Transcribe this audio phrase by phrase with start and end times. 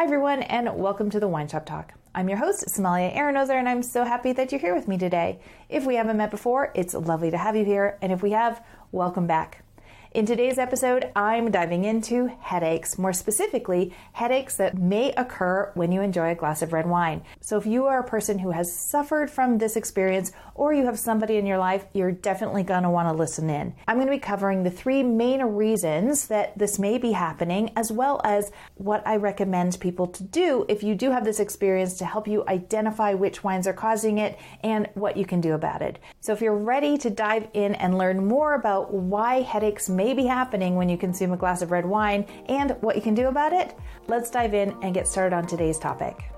[0.00, 1.92] Hi, everyone, and welcome to the Wine Shop Talk.
[2.14, 5.40] I'm your host, Somalia Aronozer, and I'm so happy that you're here with me today.
[5.68, 8.64] If we haven't met before, it's lovely to have you here, and if we have,
[8.92, 9.62] welcome back.
[10.12, 16.00] In today's episode, I'm diving into headaches, more specifically, headaches that may occur when you
[16.00, 17.22] enjoy a glass of red wine.
[17.40, 20.98] So, if you are a person who has suffered from this experience or you have
[20.98, 23.72] somebody in your life, you're definitely going to want to listen in.
[23.86, 27.92] I'm going to be covering the three main reasons that this may be happening, as
[27.92, 32.04] well as what I recommend people to do if you do have this experience to
[32.04, 36.00] help you identify which wines are causing it and what you can do about it.
[36.18, 40.24] So, if you're ready to dive in and learn more about why headaches may be
[40.24, 43.52] happening when you consume a glass of red wine and what you can do about
[43.52, 43.76] it,
[44.08, 46.30] let's dive in and get started on today's topic.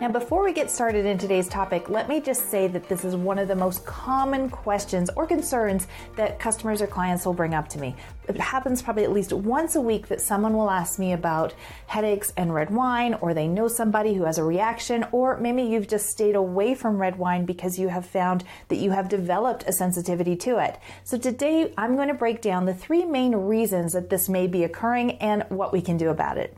[0.00, 3.14] Now, before we get started in today's topic, let me just say that this is
[3.14, 7.68] one of the most common questions or concerns that customers or clients will bring up
[7.68, 7.94] to me.
[8.26, 11.52] It happens probably at least once a week that someone will ask me about
[11.86, 15.88] headaches and red wine, or they know somebody who has a reaction, or maybe you've
[15.88, 19.72] just stayed away from red wine because you have found that you have developed a
[19.72, 20.78] sensitivity to it.
[21.04, 24.64] So, today I'm going to break down the three main reasons that this may be
[24.64, 26.56] occurring and what we can do about it.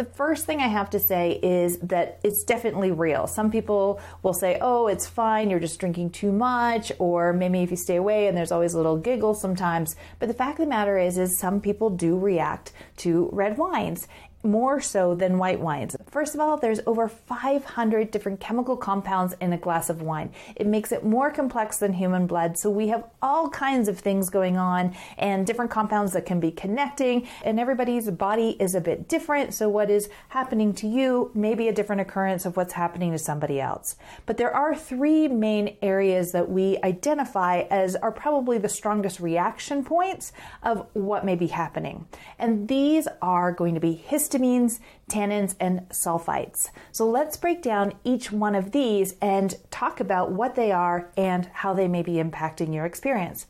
[0.00, 3.26] The first thing I have to say is that it's definitely real.
[3.26, 7.70] Some people will say, oh, it's fine, you're just drinking too much, or maybe if
[7.70, 9.96] you stay away and there's always a little giggle sometimes.
[10.18, 14.08] But the fact of the matter is, is some people do react to red wines
[14.42, 15.96] more so than white wines.
[16.06, 20.32] First of all, there's over 500 different chemical compounds in a glass of wine.
[20.56, 24.30] It makes it more complex than human blood, so we have all kinds of things
[24.30, 29.08] going on and different compounds that can be connecting, and everybody's body is a bit
[29.08, 33.12] different, so what is happening to you may be a different occurrence of what's happening
[33.12, 33.96] to somebody else.
[34.24, 39.84] But there are three main areas that we identify as are probably the strongest reaction
[39.84, 40.32] points
[40.62, 42.06] of what may be happening.
[42.38, 46.70] And these are going to be histamine histamines, tannins, and sulfites.
[46.92, 51.46] So let's break down each one of these and talk about what they are and
[51.46, 53.46] how they may be impacting your experience.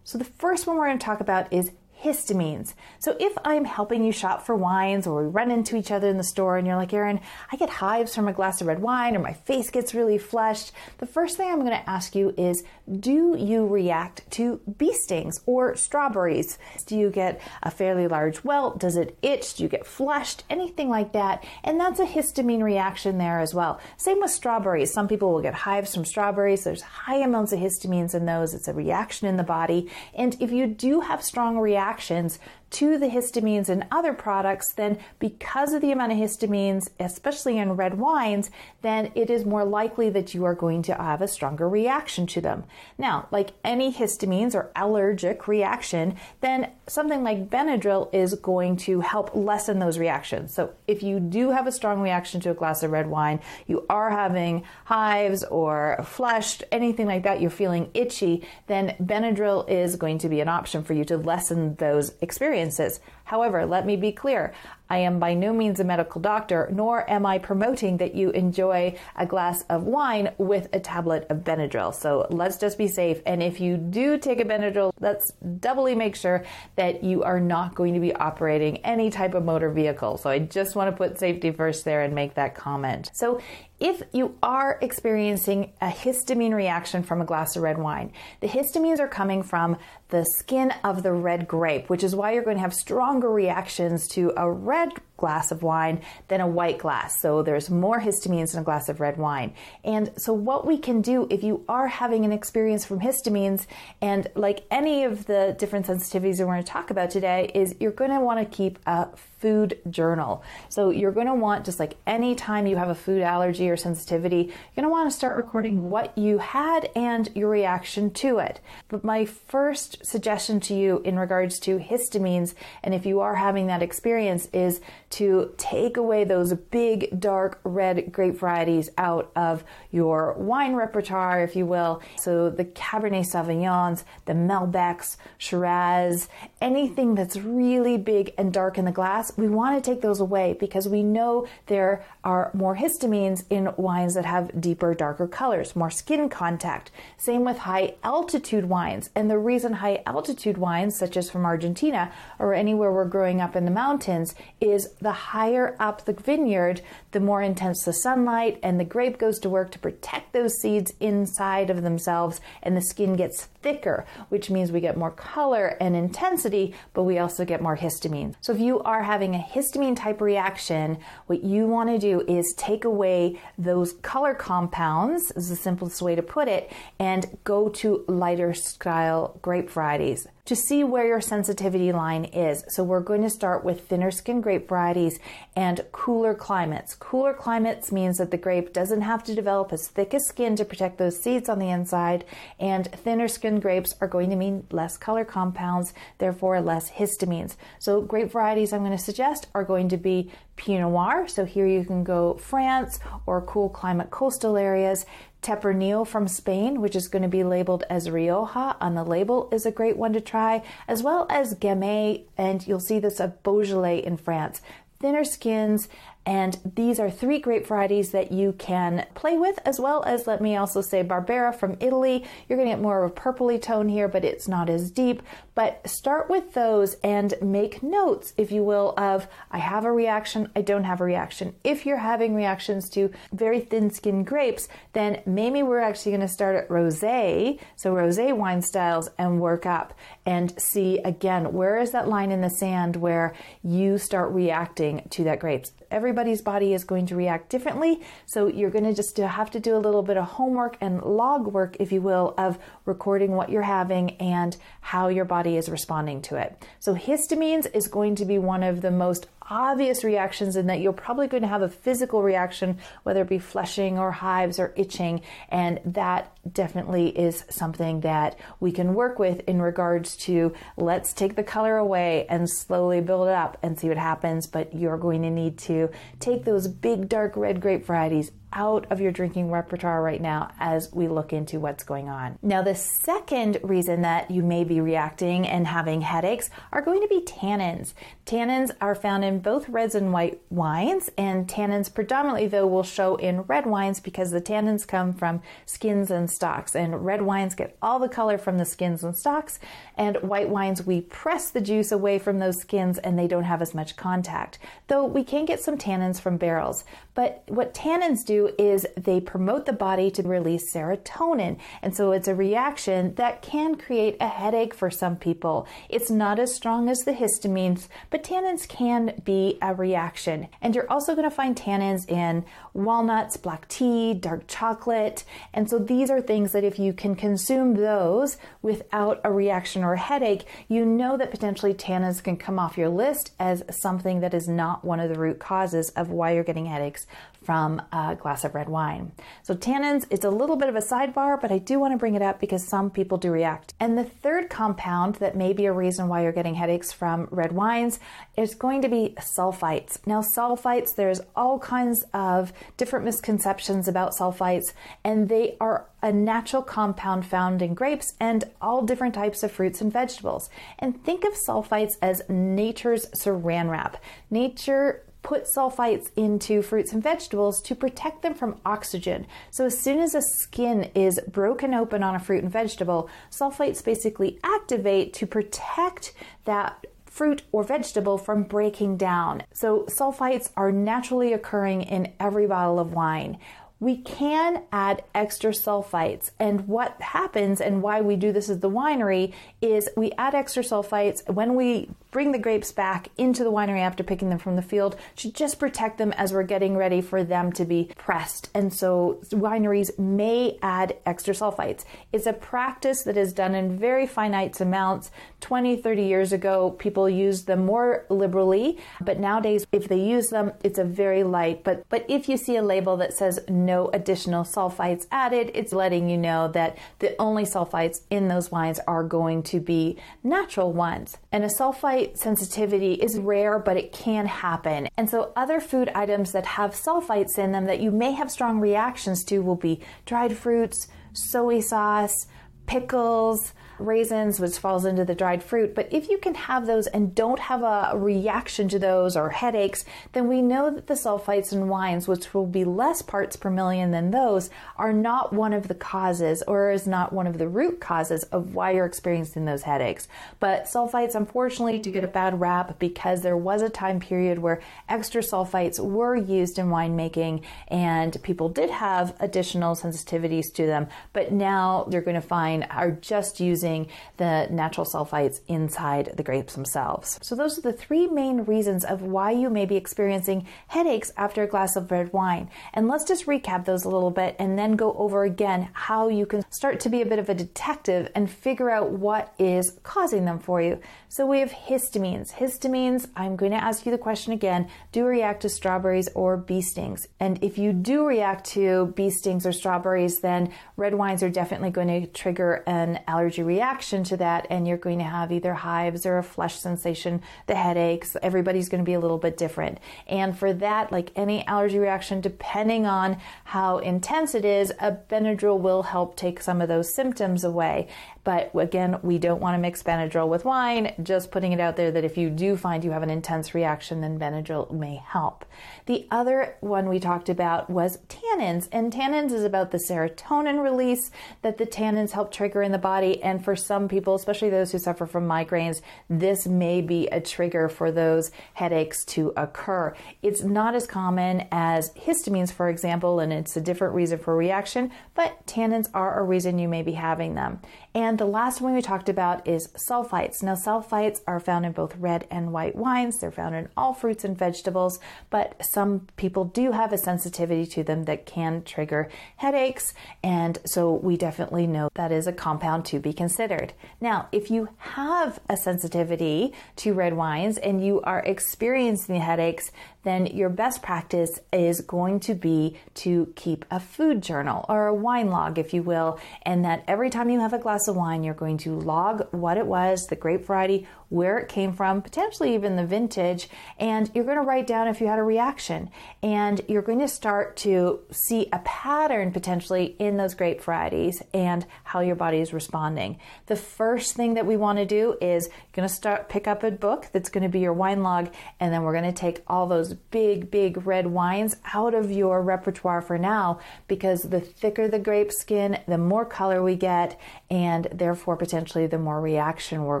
[0.04, 1.72] So the first one we're going to talk about is
[2.02, 2.74] histamines.
[2.98, 6.16] So if I'm helping you shop for wines or we run into each other in
[6.16, 7.20] the store and you're like, Erin,
[7.50, 10.72] I get hives from a glass of red wine or my face gets really flushed,
[10.98, 12.62] the first thing I'm going to ask you is
[13.00, 16.58] do you react to bee stings or strawberries?
[16.86, 18.78] Do you get a fairly large welt?
[18.78, 19.54] Does it itch?
[19.54, 20.44] Do you get flushed?
[20.48, 21.44] Anything like that.
[21.64, 23.80] And that's a histamine reaction there as well.
[23.96, 24.92] Same with strawberries.
[24.92, 26.64] Some people will get hives from strawberries.
[26.64, 28.54] There's high amounts of histamines in those.
[28.54, 29.90] It's a reaction in the body.
[30.14, 32.38] And if you do have strong reactions, reactions
[32.70, 37.72] to the histamines in other products, then because of the amount of histamines, especially in
[37.72, 38.50] red wines,
[38.82, 42.40] then it is more likely that you are going to have a stronger reaction to
[42.40, 42.64] them.
[42.98, 49.34] Now, like any histamines or allergic reaction, then something like Benadryl is going to help
[49.34, 50.52] lessen those reactions.
[50.52, 53.86] So if you do have a strong reaction to a glass of red wine, you
[53.88, 60.18] are having hives or flushed, anything like that, you're feeling itchy, then Benadryl is going
[60.18, 63.00] to be an option for you to lessen those experiences experiences.
[63.28, 64.54] However, let me be clear
[64.90, 68.96] I am by no means a medical doctor, nor am I promoting that you enjoy
[69.16, 71.94] a glass of wine with a tablet of Benadryl.
[71.94, 73.20] So let's just be safe.
[73.26, 76.44] And if you do take a Benadryl, let's doubly make sure
[76.76, 80.16] that you are not going to be operating any type of motor vehicle.
[80.16, 83.10] So I just want to put safety first there and make that comment.
[83.12, 83.40] So
[83.80, 88.98] if you are experiencing a histamine reaction from a glass of red wine, the histamines
[88.98, 89.76] are coming from
[90.08, 92.74] the skin of the red grape, which is why you're going to have
[93.18, 97.20] stronger reactions to a red glass of wine than a white glass.
[97.20, 99.52] So there's more histamines in a glass of red wine.
[99.84, 103.66] And so what we can do if you are having an experience from histamines
[104.00, 107.92] and like any of the different sensitivities we're going to talk about today is you're
[107.92, 109.08] going to want to keep a
[109.38, 110.42] food journal.
[110.68, 113.76] So you're going to want just like any time you have a food allergy or
[113.76, 118.38] sensitivity, you're going to want to start recording what you had and your reaction to
[118.38, 118.60] it.
[118.88, 123.68] But my first suggestion to you in regards to histamines and if you are having
[123.68, 130.34] that experience is to take away those big, dark red grape varieties out of your
[130.34, 132.02] wine repertoire, if you will.
[132.16, 136.28] So the Cabernet Sauvignons, the Malbecs, Shiraz,
[136.60, 140.56] anything that's really big and dark in the glass, we want to take those away
[140.58, 145.90] because we know there are more histamines in wines that have deeper, darker colors, more
[145.90, 146.90] skin contact.
[147.16, 149.10] Same with high altitude wines.
[149.14, 153.56] And the reason high altitude wines, such as from Argentina or anywhere we're growing up
[153.56, 156.80] in the mountains, is the higher up the vineyard,
[157.12, 160.92] the more intense the sunlight, and the grape goes to work to protect those seeds
[161.00, 165.94] inside of themselves, and the skin gets thicker, which means we get more color and
[165.94, 168.34] intensity, but we also get more histamine.
[168.40, 172.54] So if you are having a histamine type reaction, what you want to do is
[172.56, 178.06] take away those color compounds, is the simplest way to put it, and go to
[178.08, 182.64] lighter style grape varieties to see where your sensitivity line is.
[182.68, 185.18] So we're going to start with thinner skin grape varieties
[185.54, 186.94] and cooler climates.
[186.94, 190.64] Cooler climates means that the grape doesn't have to develop as thick a skin to
[190.64, 192.24] protect those seeds on the inside,
[192.58, 197.56] and thinner skin grapes are going to mean less color compounds, therefore less histamines.
[197.78, 201.28] So grape varieties I'm going to suggest are going to be Pinot Noir.
[201.28, 205.06] So here you can go France or cool climate coastal areas.
[205.40, 209.64] Tempranillo from Spain, which is going to be labeled as Rioja on the label, is
[209.64, 213.98] a great one to try, as well as Gamay, and you'll see this of Beaujolais
[213.98, 214.60] in France.
[214.98, 215.88] Thinner skins
[216.28, 220.42] and these are three grape varieties that you can play with, as well as, let
[220.42, 222.22] me also say, Barbera from Italy.
[222.46, 225.22] You're going to get more of a purpley tone here, but it's not as deep.
[225.54, 230.52] But start with those and make notes, if you will, of I have a reaction,
[230.54, 231.54] I don't have a reaction.
[231.64, 236.28] If you're having reactions to very thin skinned grapes, then maybe we're actually going to
[236.28, 239.94] start at rosé, so rosé wine styles, and work up
[240.26, 245.24] and see again where is that line in the sand where you start reacting to
[245.24, 245.72] that grapes
[246.18, 248.00] everybody's body is going to react differently.
[248.26, 251.46] So you're going to just have to do a little bit of homework and log
[251.46, 256.20] work, if you will, of recording what you're having and how your body is responding
[256.22, 256.66] to it.
[256.80, 260.92] So histamines is going to be one of the most obvious reactions in that you're
[260.92, 265.22] probably going to have a physical reaction, whether it be flushing or hives or itching.
[265.48, 271.36] And that definitely is something that we can work with in regards to let's take
[271.36, 274.46] the color away and slowly build it up and see what happens.
[274.46, 275.90] But you're going to need to
[276.20, 280.92] take those big dark red grape varieties out of your drinking repertoire right now as
[280.92, 282.38] we look into what's going on.
[282.42, 287.08] Now, the second reason that you may be reacting and having headaches are going to
[287.08, 287.94] be tannins.
[288.26, 293.16] Tannins are found in both reds and white wines, and tannins predominantly, though, will show
[293.16, 296.74] in red wines because the tannins come from skins and stalks.
[296.74, 299.58] And red wines get all the color from the skins and stalks,
[299.96, 303.62] and white wines, we press the juice away from those skins and they don't have
[303.62, 304.58] as much contact.
[304.86, 306.84] Though we can get some tannins from barrels.
[307.18, 311.58] But what tannins do is they promote the body to release serotonin.
[311.82, 315.66] And so it's a reaction that can create a headache for some people.
[315.88, 320.46] It's not as strong as the histamines, but tannins can be a reaction.
[320.62, 325.24] And you're also going to find tannins in walnuts, black tea, dark chocolate.
[325.52, 329.94] And so these are things that if you can consume those without a reaction or
[329.94, 334.34] a headache, you know that potentially tannins can come off your list as something that
[334.34, 337.06] is not one of the root causes of why you're getting headaches
[337.44, 339.12] from a glass of red wine.
[339.42, 342.14] So tannins, it's a little bit of a sidebar, but I do want to bring
[342.14, 343.74] it up because some people do react.
[343.80, 347.52] And the third compound that may be a reason why you're getting headaches from red
[347.52, 348.00] wines
[348.36, 349.98] is going to be sulfites.
[350.06, 354.72] Now, sulfites, there's all kinds of different misconceptions about sulfites,
[355.04, 359.80] and they are a natural compound found in grapes and all different types of fruits
[359.80, 360.50] and vegetables.
[360.78, 363.96] And think of sulfites as nature's saran wrap.
[364.30, 369.26] Nature put sulfites into fruits and vegetables to protect them from oxygen.
[369.50, 373.84] So as soon as a skin is broken open on a fruit and vegetable, sulfites
[373.84, 376.12] basically activate to protect
[376.44, 379.42] that fruit or vegetable from breaking down.
[379.52, 383.38] So sulfites are naturally occurring in every bottle of wine
[383.80, 386.30] we can add extra sulfites.
[386.38, 390.62] And what happens and why we do this at the winery is we add extra
[390.62, 394.62] sulfites when we bring the grapes back into the winery after picking them from the
[394.62, 398.48] field to just protect them as we're getting ready for them to be pressed.
[398.54, 401.84] And so wineries may add extra sulfites.
[402.12, 405.10] It's a practice that is done in very finite amounts.
[405.40, 410.52] 20, 30 years ago, people used them more liberally, but nowadays, if they use them,
[410.64, 411.62] it's a very light.
[411.62, 416.08] But, but if you see a label that says no additional sulfites added, it's letting
[416.10, 421.18] you know that the only sulfites in those wines are going to be natural ones.
[421.30, 424.88] And a sulfite sensitivity is rare, but it can happen.
[424.96, 428.58] And so other food items that have sulfites in them that you may have strong
[428.58, 432.26] reactions to will be dried fruits, soy sauce,
[432.68, 435.74] pickles, raisins, which falls into the dried fruit.
[435.74, 439.84] But if you can have those and don't have a reaction to those or headaches,
[440.12, 443.90] then we know that the sulfites in wines, which will be less parts per million
[443.90, 447.80] than those, are not one of the causes or is not one of the root
[447.80, 450.08] causes of why you're experiencing those headaches.
[450.40, 454.60] But sulfites, unfortunately, do get a bad rap because there was a time period where
[454.88, 460.88] extra sulfites were used in winemaking and people did have additional sensitivities to them.
[461.12, 466.54] But now you're going to find are just using the natural sulfites inside the grapes
[466.54, 467.18] themselves.
[467.22, 471.42] So those are the three main reasons of why you may be experiencing headaches after
[471.42, 472.50] a glass of red wine.
[472.74, 476.26] And let's just recap those a little bit and then go over again how you
[476.26, 480.24] can start to be a bit of a detective and figure out what is causing
[480.24, 480.80] them for you.
[481.08, 482.32] So we have histamines.
[482.32, 486.62] Histamines, I'm going to ask you the question again, do react to strawberries or bee
[486.62, 487.06] stings.
[487.18, 491.70] And if you do react to bee stings or strawberries, then red wines are definitely
[491.70, 496.04] going to trigger an allergy reaction to that and you're going to have either hives
[496.06, 498.16] or a flush sensation, the headaches.
[498.22, 499.78] Everybody's going to be a little bit different.
[500.06, 505.58] And for that, like any allergy reaction, depending on how intense it is, a Benadryl
[505.58, 507.88] will help take some of those symptoms away.
[508.28, 510.92] But again, we don't want to mix Benadryl with wine.
[511.02, 514.02] Just putting it out there that if you do find you have an intense reaction,
[514.02, 515.46] then Benadryl may help.
[515.86, 521.10] The other one we talked about was tannins, and tannins is about the serotonin release
[521.40, 523.22] that the tannins help trigger in the body.
[523.22, 525.80] And for some people, especially those who suffer from migraines,
[526.10, 529.94] this may be a trigger for those headaches to occur.
[530.20, 534.92] It's not as common as histamines, for example, and it's a different reason for reaction,
[535.14, 537.60] but tannins are a reason you may be having them.
[537.98, 540.40] And the last one we talked about is sulfites.
[540.40, 543.18] Now, sulfites are found in both red and white wines.
[543.18, 545.00] They're found in all fruits and vegetables,
[545.30, 549.94] but some people do have a sensitivity to them that can trigger headaches.
[550.22, 553.72] And so we definitely know that is a compound to be considered.
[554.00, 559.72] Now, if you have a sensitivity to red wines and you are experiencing headaches,
[560.04, 564.94] then your best practice is going to be to keep a food journal or a
[564.94, 568.22] wine log, if you will, and that every time you have a glass of wine,
[568.22, 572.54] you're going to log what it was, the grape variety, where it came from, potentially
[572.54, 573.48] even the vintage,
[573.78, 575.90] and you're going to write down if you had a reaction.
[576.22, 581.64] And you're going to start to see a pattern potentially in those grape varieties and
[581.84, 583.18] how your body is responding.
[583.46, 586.62] The first thing that we want to do is you're going to start pick up
[586.62, 589.42] a book that's going to be your wine log, and then we're going to take
[589.46, 594.88] all those big, big red wines out of your repertoire for now because the thicker
[594.88, 597.18] the grape skin, the more color we get,
[597.50, 600.00] and therefore potentially the more reaction we're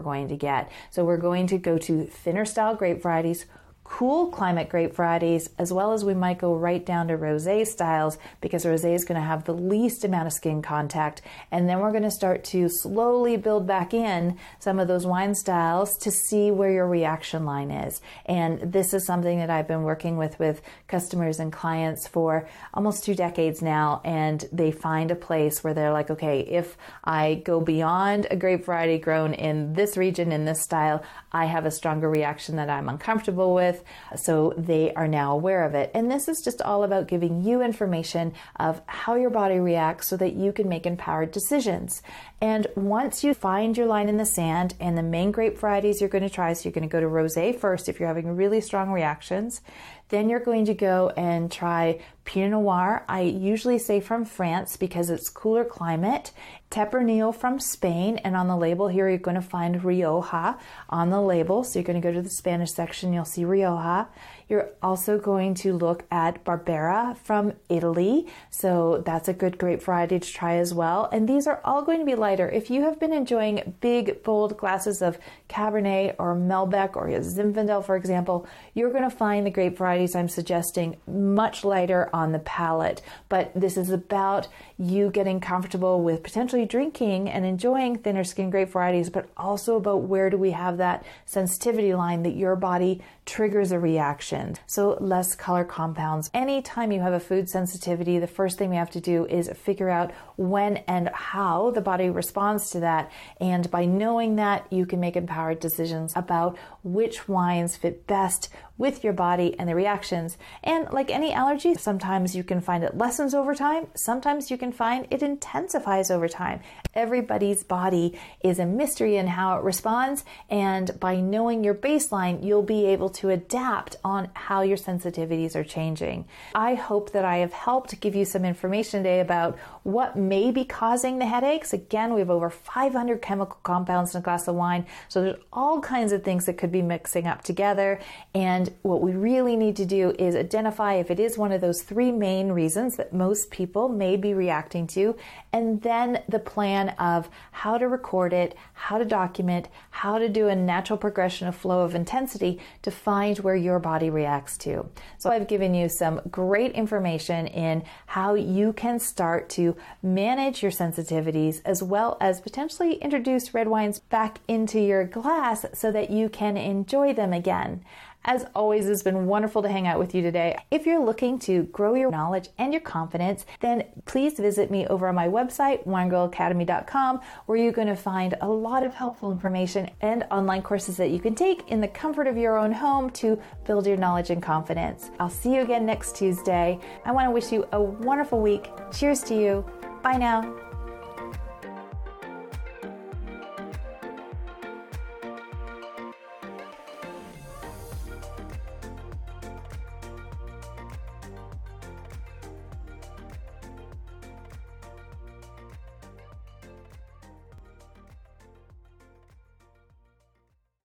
[0.00, 0.70] going to get.
[0.90, 3.46] So we're going to go to thinner style grape varieties
[3.88, 8.18] cool climate grape varieties, as well as we might go right down to rosé styles
[8.42, 11.22] because rosé is going to have the least amount of skin contact.
[11.50, 15.34] And then we're going to start to slowly build back in some of those wine
[15.34, 18.02] styles to see where your reaction line is.
[18.26, 23.04] And this is something that I've been working with with customers and clients for almost
[23.04, 24.02] two decades now.
[24.04, 28.66] And they find a place where they're like, okay, if I go beyond a grape
[28.66, 31.02] variety grown in this region, in this style,
[31.32, 34.20] I have a stronger reaction that I'm uncomfortable with with.
[34.20, 35.90] So they are now aware of it.
[35.94, 40.16] And this is just all about giving you information of how your body reacts so
[40.16, 42.02] that you can make empowered decisions.
[42.40, 46.10] And once you find your line in the sand and the main grape varieties you're
[46.10, 48.60] going to try, so you're going to go to rosé first if you're having really
[48.60, 49.60] strong reactions.
[50.08, 53.04] Then you're going to go and try Pinot Noir.
[53.08, 56.32] I usually say from France because it's cooler climate.
[56.70, 60.58] Tempranillo from Spain, and on the label here you're going to find Rioja
[60.90, 61.64] on the label.
[61.64, 64.08] So you're going to go to the Spanish section, you'll see Rioja.
[64.50, 68.26] You're also going to look at Barbera from Italy.
[68.50, 71.08] So that's a good grape variety to try as well.
[71.10, 72.48] And these are all going to be lighter.
[72.48, 77.96] If you have been enjoying big, bold glasses of Cabernet or Malbec or Zinfandel, for
[77.96, 83.02] example, you're going to find the grape varieties I'm suggesting much lighter on the palate.
[83.28, 84.46] But this is about
[84.78, 90.02] you getting comfortable with potentially drinking and enjoying thinner skin grape varieties, but also about
[90.02, 94.56] where do we have that sensitivity line that your body triggers a reaction.
[94.66, 96.30] So less color compounds.
[96.32, 99.90] Anytime you have a food sensitivity, the first thing we have to do is figure
[99.90, 103.12] out when and how the body responds to that.
[103.38, 109.02] And by knowing that, you can make empowered decisions about which wines fit best with
[109.02, 110.38] your body and the reactions.
[110.62, 114.72] And like any allergy, sometimes you can find it lessens over time, sometimes you can
[114.72, 116.60] find it intensifies over time.
[116.94, 122.62] Everybody's body is a mystery in how it responds, and by knowing your baseline, you'll
[122.62, 126.24] be able to adapt on how your sensitivities are changing.
[126.54, 130.64] I hope that I have helped give you some information today about what may be
[130.64, 131.72] causing the headaches.
[131.72, 135.80] Again, we have over 500 chemical compounds in a glass of wine, so there's all
[135.80, 137.98] kinds of things that could be mixing up together.
[138.36, 141.82] And what we really need to do is identify if it is one of those
[141.82, 145.16] three main reasons that most people may be reacting to,
[145.52, 150.48] and then the plan of how to record it, how to document, how to do
[150.48, 154.88] a natural progression of flow of intensity to find where your body reacts to.
[155.18, 160.72] So I've given you some great information in how you can start to manage your
[160.72, 166.28] sensitivities as well as potentially introduce red wines back into your glass so that you
[166.28, 167.84] can enjoy them again.
[168.28, 170.54] As always, it's been wonderful to hang out with you today.
[170.70, 175.08] If you're looking to grow your knowledge and your confidence, then please visit me over
[175.08, 180.26] on my website, winegirlacademy.com, where you're going to find a lot of helpful information and
[180.30, 183.86] online courses that you can take in the comfort of your own home to build
[183.86, 185.10] your knowledge and confidence.
[185.18, 186.78] I'll see you again next Tuesday.
[187.06, 188.68] I want to wish you a wonderful week.
[188.92, 189.64] Cheers to you.
[190.02, 190.67] Bye now.